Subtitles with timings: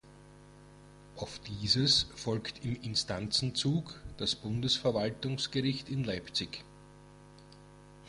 [1.15, 6.65] Auf dieses folgt im Instanzenzug das Bundesverwaltungsgericht in Leipzig.